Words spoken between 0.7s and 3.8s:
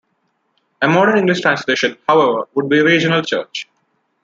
A modern English translation, however, would be "regional church".